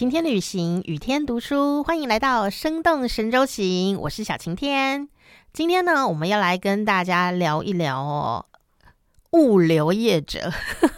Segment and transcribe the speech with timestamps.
[0.00, 5.10] 晴天旅行，雨天读书，欢迎来到生动神州行，我是小晴天。
[5.52, 8.46] 今天呢，我们要来跟大家聊一聊哦，
[9.32, 10.50] 物流业者。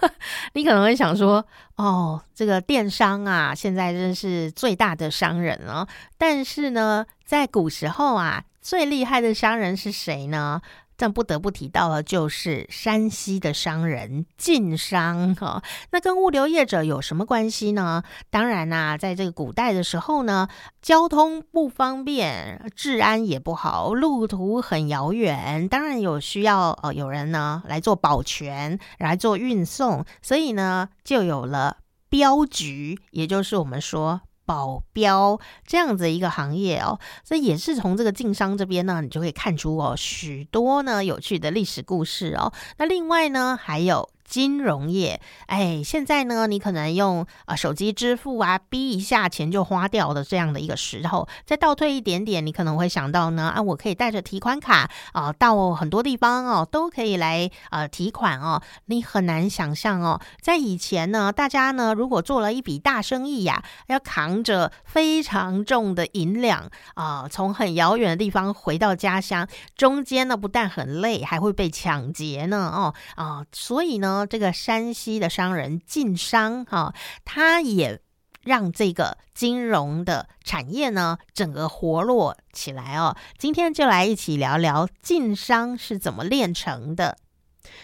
[0.54, 5.88] 你可能会想说，哦，这个电商啊，现在真是最大的商人哦。
[6.16, 10.62] 但是呢，在古时候啊，最厉害的商人是谁呢？
[11.02, 15.60] 但不得不提到的，就是山西的商人晋商哈。
[15.90, 18.04] 那跟物流业者有什么关系呢？
[18.30, 20.46] 当然啦，在这个古代的时候呢，
[20.80, 34.20] 交通不方便，治安也不好，路途很遥远，当然有需要呃有人呢来做保全，来做运送，所以呢就有了镖局，也就是我们说。
[34.44, 42.52] 保镖这样子一个行业哦，所以也是从这个晋商这边呢，你就可以看出哦许多呢有趣的历史故事哦。
[42.78, 44.08] 那另外呢，还有。
[44.32, 58.62] 金融业，哎，现在呢，你可能用啊手机支付啊，逼一下钱就花掉的这样的一个时候，再倒退一点点，你可能会想到呢，啊，我可以带着提款卡啊，到很多地方哦，都可以来呃提款哦。
[58.86, 74.21] 你很难想象哦，在以前呢，大家呢如果做了一笔大生意呀，要扛着非常重的银两啊，从很遥远的地方回到家乡，中间呢不但很累，还会被抢劫呢，哦啊，所以呢。
[74.26, 78.00] 这个山西的商人晋商哈，他也
[78.42, 83.16] 让这个金融的产业呢整个活络起来哦。
[83.38, 87.18] 今天就来一起聊聊晋商是怎么炼成的。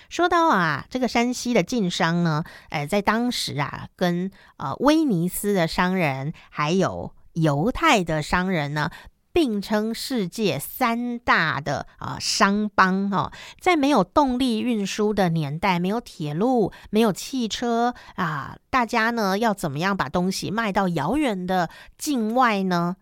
[0.09, 8.91] 说到啊，这个山西的晋商呢，哎，在当时啊，跟呃威尼斯的商人还有犹太的商人呢。
[9.39, 22.97] 并称世界三大的啊商帮哦，在没有动力运输的年代，没有铁路，没有汽车啊，大家呢要怎么样把东西卖到遥远的境外呢？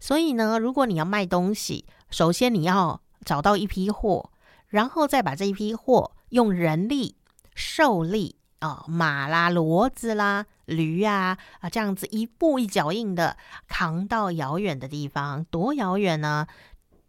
[0.00, 4.30] 所以呢，如果你要卖东西，首先你要找到一批货，
[4.66, 7.14] 然后再把这一批货用人力、
[7.54, 8.34] 兽力。
[8.58, 13.36] 啊，马啦、骡子啦、驴啊，啊，这样子一步一脚印的
[13.66, 16.46] 扛到遥远的地方，多遥远呢？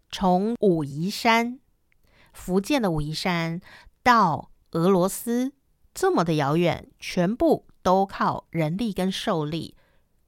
[0.10, 1.60] 从武夷山，
[2.34, 3.62] 福建的武夷山
[4.02, 5.52] 到俄罗斯，
[5.94, 9.76] 这么的遥远，全部都靠人力跟兽力。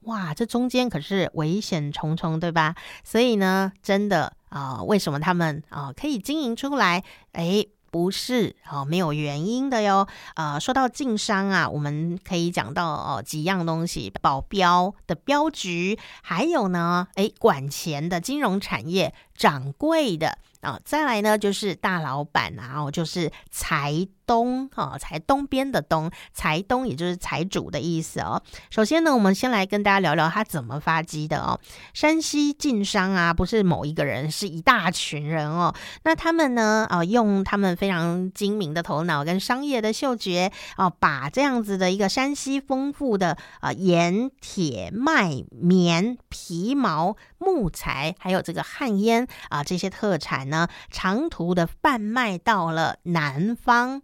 [0.01, 2.75] 哇，这中间可是危险重重，对吧？
[3.03, 7.03] 所以呢，真的啊，为什么他们啊可以经营出来？
[7.31, 7.65] 哎。
[7.91, 10.07] 不是哦，没有原因的哟。
[10.35, 24.07] 呃，说到晋商啊，我们可以讲到哦几样东西：保镖的镖局，还有呢，哎，管钱的金融产业掌柜的啊，再来呢就是大老板啊，哦，就是财。
[24.31, 28.41] 东哈财东边的东财东，也就是财主的意思哦。
[28.69, 31.59] 首先呢，我们先来跟大家聊聊他怎么发迹的哦。
[31.93, 35.75] 山西晋商啊，不是某一个人，是一大群人哦。
[36.05, 54.01] 那他们呢，啊，用他们非常精明的头脑跟商业的嗅觉啊，把这样子的一个山西丰富的啊盐、铁、麦、棉、皮毛、木材，还有这个旱烟啊这些特产呢，长途的贩卖到了南方。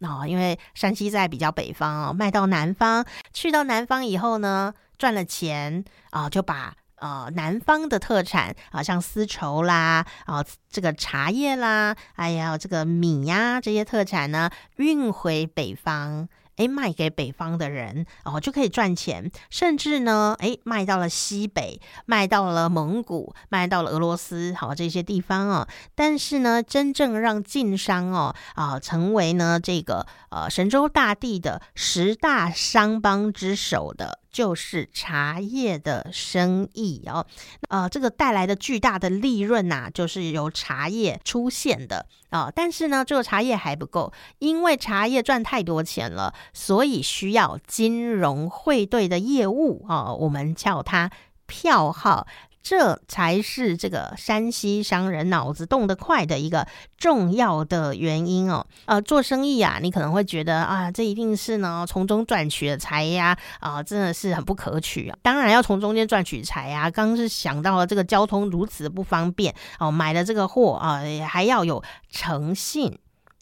[0.00, 16.28] 哦，因为山西在比较北方哦，卖到南方，去到南方以后呢，赚了钱啊，就把呃南方的特产啊，像丝绸啦，啊这个茶叶啦，哎呀这个米呀这些特产呢，运回北方。
[16.58, 25.66] 诶，卖给北方的人哦，就可以赚钱，甚至呢，诶，卖到了西北，卖到了蒙古，卖到了俄罗斯，好这些地方哦。
[25.94, 34.20] 但是呢，真正让晋商哦啊成为呢这个呃神州大地的十大商帮之首的。
[34.38, 37.26] 就是茶叶的生意哦，
[37.70, 42.48] 呃，这个带来的巨大的利润呐，就是由茶叶出现的啊。
[42.54, 51.10] 但是呢，这个茶叶还不够，因为茶叶赚太多钱了，所以需要金融汇兑的业务啊，我们叫它
[51.46, 52.28] 票号。
[52.68, 56.68] 这才是这个山西商人脑子动得快的一个
[56.98, 58.66] 重要的原因哦。
[58.84, 65.16] 呃，做生意啊，你可能会觉得啊，这一定是呢从中赚取的财呀，啊，真的是很不可取啊。
[65.22, 66.90] 当然要从中间赚取财呀。
[66.90, 72.98] 刚是想到了这个交通如此不方便哦，买了这个货啊，还要有诚信。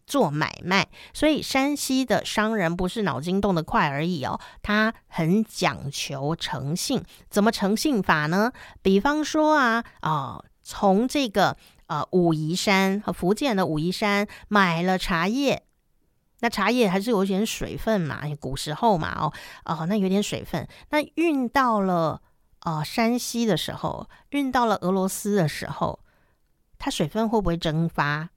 [0.07, 7.03] 做买卖，所以山西的商人不是脑筋动得快而已哦，他很讲求诚信。
[7.29, 8.53] 怎么诚信法呢？
[8.83, 11.57] 比方说啊啊，从这个
[11.89, 15.65] 呃武夷山和福建的武夷山买了茶叶，
[16.39, 19.33] 那茶叶还是有点水分嘛，古时候嘛，哦
[19.65, 20.69] 哦，那有点水分。
[20.91, 22.23] 那运到了
[22.61, 25.99] 呃山西的时候，运到了俄罗斯的时候，
[26.79, 28.31] 它水分会不会蒸发？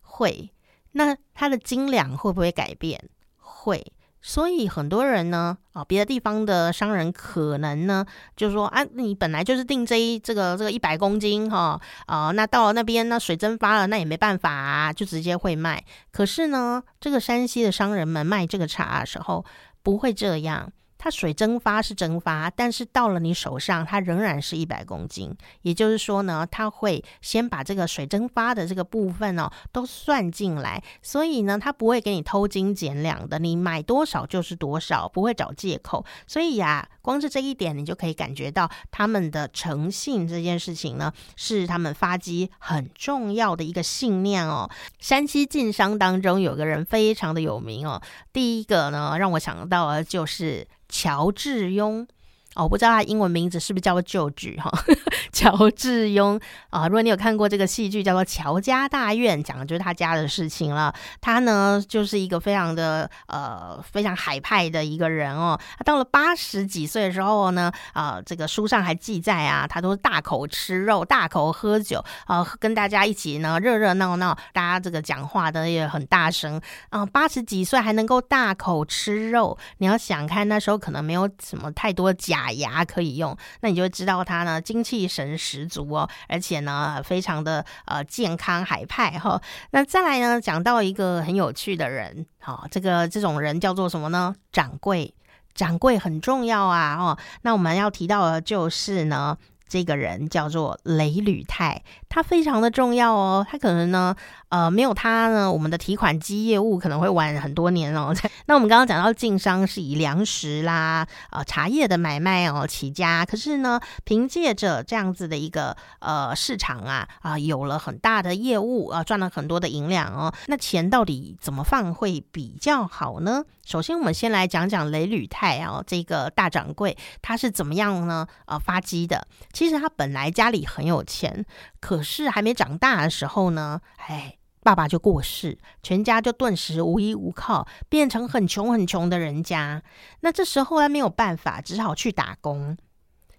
[0.00, 0.50] 会。
[0.94, 3.08] 那它的斤两会不会改变？
[3.38, 3.92] 会。
[4.26, 15.84] 所以很多人呢，啊，别的地方的商人可能呢，就说啊，你本来就是定这一这个这个一百公斤哈，啊，那到了那边那，水蒸发了，那也没办法啊，就直接会卖。
[16.10, 19.44] 可是呢，这个山西的商人们卖这个茶的时候，
[19.82, 20.72] 不会这样。
[21.04, 25.36] 它水蒸发是蒸发，但是到了你手上，它仍然是一百公斤。
[25.60, 36.02] 也就是说呢，它会先把这个水蒸发的这个部分哦都算进来，所以呢，它不会给你偷斤减两的，你买多少就是多少，不会找借口。
[36.26, 44.70] 所以呀，光是这一点，你就可以感觉到他们的诚信这件事情呢，是他们发迹很重要的一个信念哦。
[44.98, 48.00] 山西晋商当中有个人非常的有名哦，
[48.32, 50.66] 第一个呢，让我想到的就是。
[50.94, 52.06] 乔治庸。
[52.54, 54.70] 哦，我不知道他英文名字是不是叫做旧剧哈？
[55.32, 56.40] 乔治庸
[56.70, 60.94] 啊，如果你有看过这个戏剧，叫做《乔家大院》，讲的就是他家的事情了。
[61.20, 65.58] 他呢，就是一个非常的呃非常海派的一个人哦。
[65.76, 76.60] 他到了八十几岁的时候呢，啊，这个书上还记载啊，他都是大口吃肉，大口喝酒啊，跟大家一起呢热热闹闹，大家这个讲话的也很大声
[76.90, 77.04] 啊。
[77.04, 82.43] 八十几岁还能够大口吃肉，你要想看那时候可能没有什么太多假。
[82.52, 89.40] 牙可以用，那你就知道他呢精气神十足哦，而且呢非常的呃健康海派哈。
[89.70, 94.34] 那再来呢讲到一个很有趣的人，好，这个这种人叫做什么呢？
[94.52, 95.14] 掌柜，
[95.54, 97.18] 掌柜很重要啊哦。
[97.42, 99.36] 那我们要提到的就是呢。
[99.66, 103.44] 这个人叫做雷履泰，他非常的重要哦。
[103.50, 104.14] 他可能呢，
[104.54, 108.14] 呃，没有他呢，我们的提款机业务可能会晚很多年哦。
[108.46, 120.32] 那我们刚刚讲到晋商是以粮食啦、呃茶叶的买卖哦起家，可是呢，凭借着这样子的一个呃市场啊啊，有了很大的业务啊，赚了很多的银两哦。
[120.46, 123.42] 那钱到底怎么放会比较好呢？
[123.66, 128.24] 首先，我们先来讲讲雷履泰啊，这个大掌柜他是怎么样呢？
[128.46, 129.26] 呃，发迹的。
[129.52, 131.44] 其实他本来家里很有钱，
[131.80, 139.82] 可是还没长大的时候呢，哎，爸爸就过世，全家就顿时无依无靠，变成很穷很穷的人家。
[140.20, 142.76] 那这时候他没有办法，只好去打工。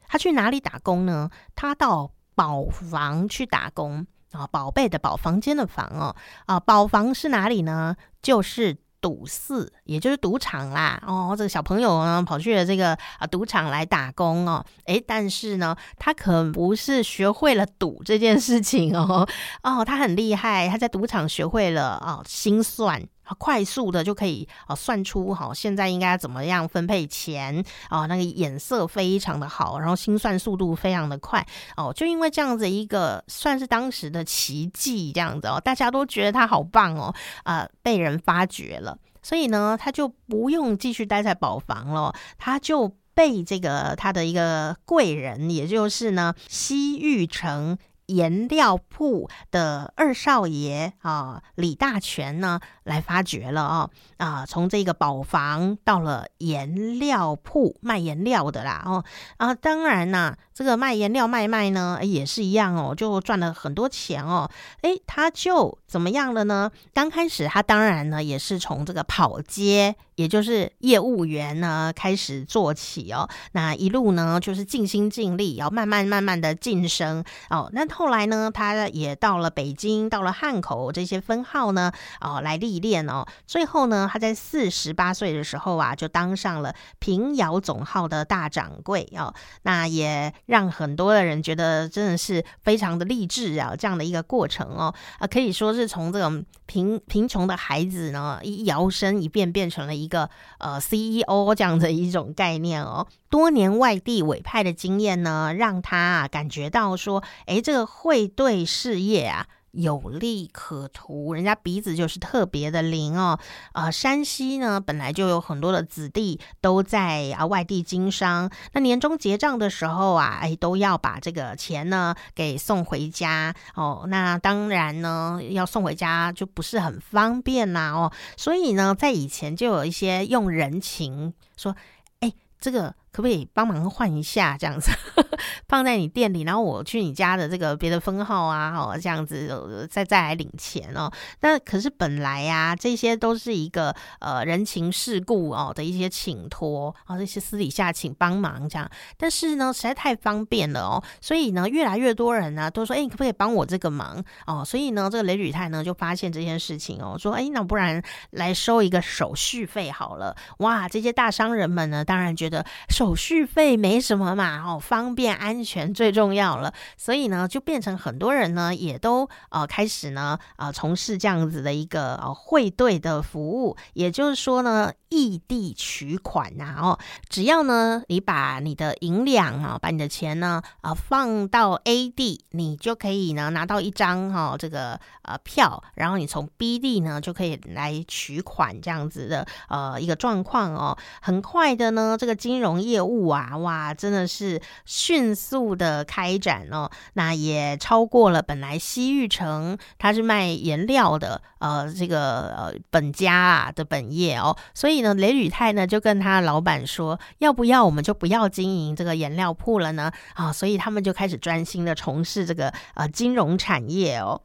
[0.08, 1.30] 他去哪里打工呢？
[1.56, 7.98] 他到宝房去打工啊，宝贝的宝，房间的房哦，啊，宝房是哪里呢？
[8.22, 8.78] 就是。
[9.06, 11.00] 赌肆，也就是赌场啦。
[11.06, 14.66] 哦，这个小朋友呢，跑去了这个啊赌场来打工哦。
[14.86, 19.28] 诶，但是呢，他可不是学会了赌这件事情哦。
[19.62, 23.00] 哦，他很厉害，他在赌场学会了哦心算。
[23.34, 31.46] 快速的就可以啊算出好现在应该怎么样分配钱啊，那个眼色非常的好，然后心算速度非常的快
[31.76, 37.14] 哦，就因为这样子一个算是当时的奇迹这样子哦，大家都觉得他好棒哦，
[37.44, 47.78] 啊被人发掘了，所以呢他就不用继续待在宝房了，他就被这个他的一个贵人，也就是呢西域城。
[48.08, 59.04] 颜料铺的二少爷啊，李大全呢，来发掘了啊啊，从这个宝房到了颜料铺卖颜料的啦哦
[59.38, 60.36] 啊，当然呐。
[60.54, 64.50] 这个卖颜料卖卖呢，也是一样哦，就赚了很多钱哦。
[64.84, 66.72] 诶，他就怎么样了呢？
[66.94, 73.30] 刚开始他当然呢，也是从这个跑街，也就是业务员呢开始做起哦。
[73.52, 77.70] 那一路呢，就是尽心尽力，要慢慢慢慢的晋升哦。
[77.74, 81.92] 那后来呢，他也到了北京，到了汉口这些分号呢，
[82.22, 83.26] 哦，来历练哦。
[83.46, 89.34] 最后呢，他在四十八岁的时候啊，就当上了平遥总号的大掌柜哦。
[89.64, 90.34] 那也。
[90.46, 103.08] 让很多的人觉得真的是非常的励志啊，这样的一个过程哦，啊，可以说是从这种贫贫穷的孩子呢，一摇身一变变成了一一个呃 CEO 这样的一种概念哦。
[103.30, 109.48] 多年外地委派的经验呢，让他啊感觉到说，哎，这个会对事业啊。
[109.76, 113.40] 有利可图，人家鼻子就是特别的灵哦。
[113.74, 124.06] 呃，山西呢本来就有很多的子弟都在啊外地经商，那年终结账的时候啊，哎都要把这个钱呢给送回家哦。
[124.08, 128.12] 那当然呢，要送回家就不是很方便呐哦。
[128.38, 131.76] 所以呢，在以前就有一些用人情说，
[132.20, 132.96] 哎，这个。
[133.16, 134.92] 可不可以帮忙换一下这样子，
[135.70, 141.10] 放在你店里，然后我去你家的这个别的分号啊，哦，这样子再再来领钱哦。
[141.40, 148.92] 那可是本来呀，这些都是一个呃人情世故哦的一些请托啊，这些私底下请帮忙这样。
[149.16, 154.62] 但是呢，实在太方便了哦，所以呢，越来越多人呢都说，哎，你可不可以帮我这个忙哦？
[154.66, 160.36] 所以呢，这个雷吕泰呢就发现这件事情哦，说，哎，那不然来收一个手续费好了。
[160.58, 174.92] 哇，这些大商人们呢，当然觉得手手续费没什么嘛，哦，方便安全最重要了，所以呢，就变成很多人呢也都呃开始呢呃从事这样子的一个呃汇兑的服务，也就是说呢。
[175.10, 204.96] 异地取款呐，哦，只要呢，你把你的银两啊，把你的钱呢，啊，放到 A 地，你就可以呢拿到一张哈这个呃票，然后你从 B 地呢就可以来取款这样子的呃一个状况哦，很快的呢，这个金融业业务啊，哇，真的是迅速的开展哦，那也超过了本来西域城它是卖颜料的呃这个呃本家啊的本业哦，所以。
[205.06, 210.12] 呢，雷吕泰呢就跟他老板说，要不要我们就不要经营这个颜料铺了呢？
[210.34, 214.42] 啊，所以他们就开始专心的从事这个呃金融产业哦。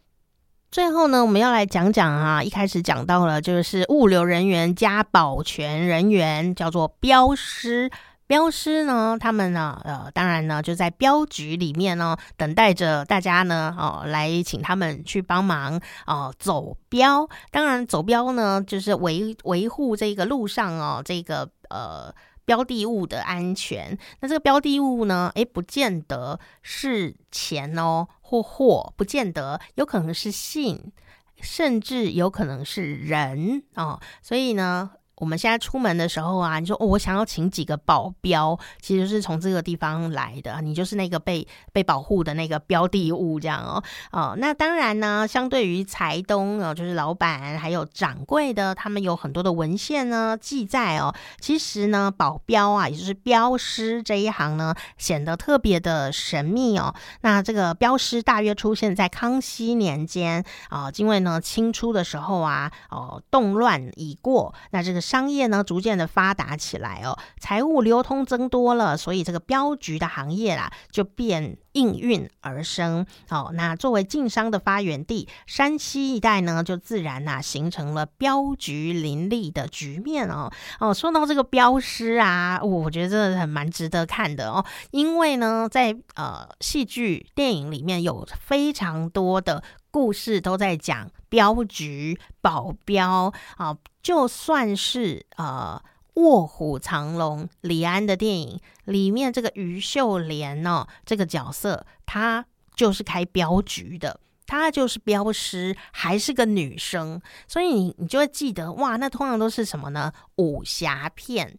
[0.71, 7.91] 最后呢，我们要来讲讲啊，一开始讲到了就是物流人员加保全人员，叫做标师。
[8.31, 17.29] 镖师呢，他们呢，呃，当然呢，就在镖局里面呢，等待着大家呢，哦，来请他们去帮忙哦，走镖。
[17.51, 23.99] 当然，走镖呢，就是维维护这个路上哦，这个呃标的物的安全。
[24.21, 30.93] 那这个标的物呢，诶，不见得是钱哦，或货，不见得，有可能是信，
[31.41, 33.99] 甚至有可能是人哦。
[34.23, 34.93] 所以呢。
[35.21, 44.35] 我们现在出门的时候啊，你说哦，我想要请几个保镖，其实是从这个地方来的，你就是那个被被保护的那个标的物，这样哦哦。
[44.39, 51.15] 那当然呢，相对于财东哦，就是老板还有掌柜的，他们有很多的文献呢记载哦。
[51.39, 56.95] 其实呢，保镖啊，也就是镖师这一行呢，显得特别的神秘哦。
[57.21, 65.10] 那这个镖师大约出现在康熙年间啊，因为呢，清初的时候啊，哦，动乱已过，那这个。
[65.11, 73.05] 商业呢，逐渐的发达起来哦，财务流通增多了，所以这个镖局的行业啦，就变应运而生。
[73.29, 80.49] 哦，那作为晋商的发源地，山西一带呢，就自然呐形成了镖局林立的局面哦。
[80.79, 89.61] 哦，说到这个镖师啊，我觉得真的很蛮值得看的哦，因为呢，在呃戏剧电影里面有非常多的。
[89.93, 95.83] 故事都在讲镖局保镖啊，就算是呃
[96.21, 110.13] 《卧虎藏龙》李安的电影里面，这个于秀莲哦，这个角色她就是开镖局的，她就是镖师，还是个女生，所以你你就会记得哇，那通常都是什么呢？
[110.37, 111.59] 武侠片。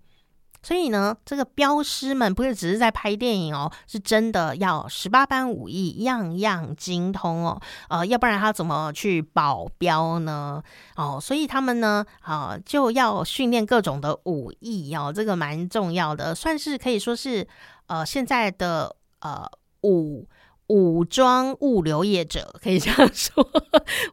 [0.63, 7.62] 所以呢，这个镖师们不是只是在拍电影哦，是真的要十八般武艺，样样精通哦。
[7.89, 10.62] 呃，要不然他怎么去保镖呢？
[10.96, 17.48] 哦，所以他们呢，啊，就要训练各种的武艺哦，这个蛮重要的，算是可以说是
[17.88, 19.46] 呃现在的呃
[19.84, 20.27] 武。
[20.72, 23.46] 武装物流业者可以这样说，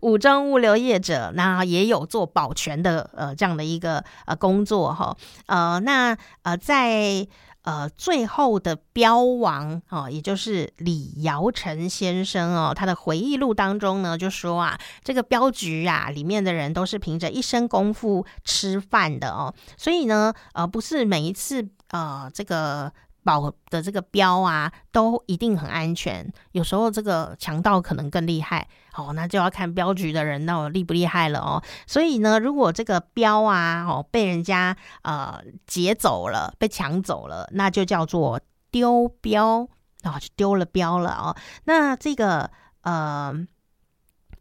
[0.01, 7.25] 武装物流业者那也有做保全的呃这样的一个呃工作哈呃那呃在
[7.63, 22.93] 呃最后的标王哦，也就是李尧臣先生哦，他的回忆录当中呢就说啊，这个镖局啊里面的人都是凭着一身功夫吃饭的哦，所以呢呃不是每一次呃这个。
[23.29, 26.27] 保的这个标啊，都一定很安全。
[26.53, 28.67] 有时候这个强盗可能更厉害，
[28.97, 31.63] 哦，那就要看镖局的人那厉不厉害了哦。
[31.87, 39.69] 所以呢，如果这个标啊，哦，被人家呃劫走了，被抢走了，那就叫做丢标，
[40.03, 41.37] 然后就丢了标了哦。
[41.65, 43.47] 那这个呃。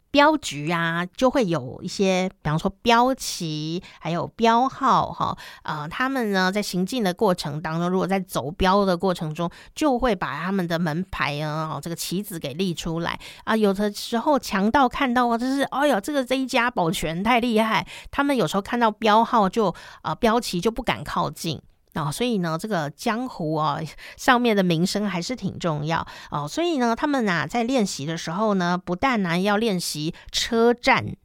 [0.09, 13.55] 镖局啊，就会有一些，比方说标旗，还有标号，哈，呃，他们呢在行进的过程当中，如果在走标的过程中，就会把他们的门牌啊，这个旗子给立出来啊。
[13.55, 21.61] 有的时候强盗看到啊，就是，哎呦，这个这一家保全太厉害，他们有时候看到标号就啊标旗就不敢靠近。
[21.97, 23.81] 哦，所以呢，这个江湖哦，
[24.15, 26.47] 上面的名声还是挺重要哦。
[26.47, 31.15] 所以呢，他们呐在练习的时候呢，不但呢要练习车站、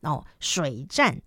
[0.00, 1.20] 哦水战、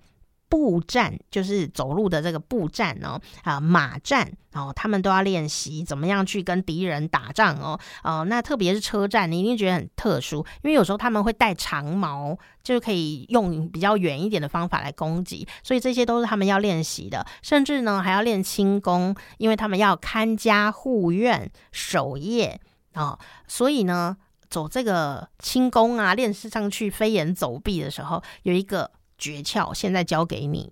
[0.49, 22.59] 步战就是走路的这个步战哦，啊，马战哦，他们都要练习怎么样去跟敌人打仗哦，哦，那特别是车战，你一定觉得很特殊，因为有时候他们会带长矛，就可以用比较远一点的方法来攻击，所以这些都是他们要练习的，甚至呢还要练轻功，因为他们要看家护院、守夜
[22.93, 24.15] 啊，所以呢
[24.49, 28.89] 走这个轻功啊，练上去飞檐走壁的时候，有一个。
[29.17, 30.71] 诀窍现在教给你，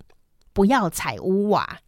[0.54, 1.80] 不要踩屋瓦，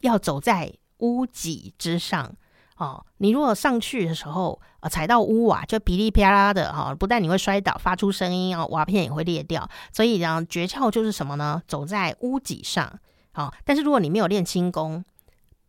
[0.00, 2.34] 要走在屋脊之上
[2.76, 3.06] 哦。
[3.18, 9.68] 你如果上去的时候，呃，踩到屋瓦就噼里啪啦的哈，不但你会摔倒，发出声音哦，瓦片也会裂掉。
[9.92, 11.62] 所以呢，诀窍就是什么呢？
[11.68, 12.98] 走在屋脊上
[13.34, 13.52] 哦。
[13.64, 15.04] 但是如果你没有练轻功，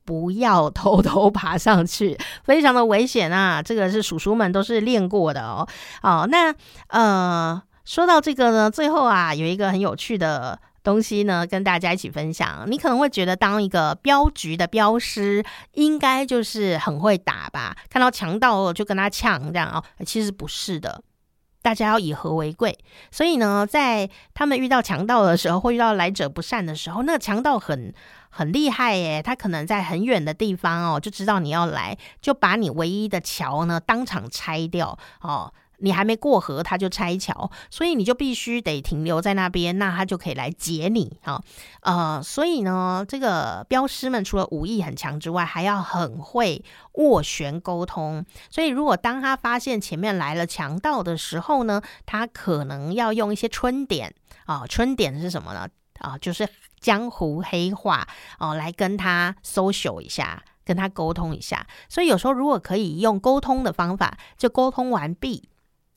[0.04, 3.62] 不要偷偷爬上去， 非常的危险啊。
[3.62, 5.68] 这个是叔叔们都是练过的哦。
[6.02, 6.54] 哦，那
[6.88, 7.62] 呃。
[7.86, 12.66] 说到这个呢，最后啊，有一个很有趣的东西呢，跟大家一起分享。
[12.68, 17.76] 你可能会觉得，当一个镖局的镖师，应该就是很会打吧？
[17.90, 21.04] 看到强盗就跟他呛，这样哦，其实不是的。
[21.62, 22.78] 大家要以和为贵。
[23.12, 27.94] 所以呢，在他们遇到强盗的时候，或遇到来者不善的时候，那个强盗很
[28.30, 35.54] 很厉害耶，他可能在很远的地方哦，就知道你要来，就把你唯一的桥呢当场拆掉哦。
[35.78, 41.42] 你还没过河，他就拆桥，所以你就必须得停留在那边，那他就可以来劫你哈。
[41.82, 46.64] 呃，所以呢，这个镖师们除了武艺很强之外，还要很会
[46.94, 48.26] 斡旋沟通。
[48.50, 54.14] 所以，如果当他发现前面来了强盗的时候呢，他可能要用一些春点
[54.46, 55.68] 啊，春点是什么呢？
[56.00, 56.48] 啊，就是
[56.80, 58.08] 江湖黑话
[58.40, 61.66] 哦，来跟他 social 一下，跟他沟通一下。
[61.88, 65.48] 所以有时候如果可以用沟通的方法，就沟通完毕。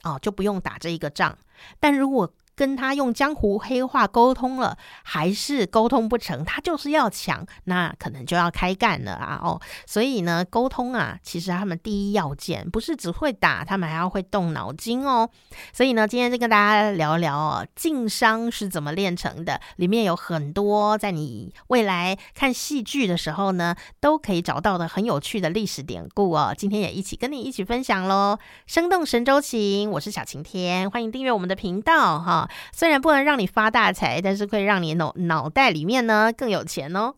[0.03, 1.37] 哦，就不用打这一个仗，
[1.81, 2.33] 但如果。
[2.59, 9.39] 跟他用江湖黑话沟通了，还是沟通不成，他就是要抢，那可能就要开干了啊！
[9.41, 15.31] 哦，所以呢，沟通啊，其实他们第一要件不是只会打，他们还要会动脑筋哦。
[15.73, 26.53] 所以呢，今天就跟大家聊聊哦，晋商是怎么练成的，里面有很多在你未来看戏剧的时候呢，都可以找到的很有趣的历史典故哦。
[26.59, 32.48] 今天也一起跟你一起分享喽，生动神州行，我是小晴天，欢迎订阅我们的频道哈。
[32.73, 37.15] 虽然不能让你发大财，但是会让你脑脑袋里面呢更有钱哦。